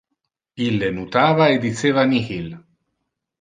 [0.67, 2.49] Ille nutava e diceva nihil.